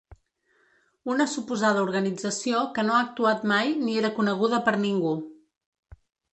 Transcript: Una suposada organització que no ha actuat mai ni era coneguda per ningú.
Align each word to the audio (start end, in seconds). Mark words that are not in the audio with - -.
Una 1.15 1.27
suposada 1.33 1.83
organització 1.89 2.63
que 2.79 2.87
no 2.89 2.97
ha 2.97 3.03
actuat 3.09 3.47
mai 3.55 3.77
ni 3.85 4.01
era 4.03 4.13
coneguda 4.19 4.65
per 4.71 4.77
ningú. 4.89 5.17